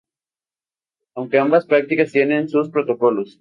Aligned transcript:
Aunque 1.13 1.37
ambas 1.37 1.67
prácticas 1.67 2.11
tienen 2.11 2.49
sus 2.49 2.71
protocolos. 2.71 3.29